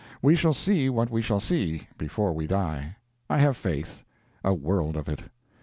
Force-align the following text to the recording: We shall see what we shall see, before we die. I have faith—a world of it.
We 0.19 0.35
shall 0.35 0.55
see 0.55 0.89
what 0.89 1.11
we 1.11 1.21
shall 1.21 1.39
see, 1.39 1.85
before 1.99 2.33
we 2.33 2.47
die. 2.47 2.95
I 3.29 3.37
have 3.37 3.55
faith—a 3.55 4.55
world 4.55 4.95
of 4.95 5.07
it. 5.07 5.19